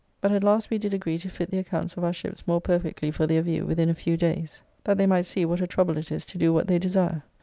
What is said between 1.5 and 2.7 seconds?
the accounts of our ships more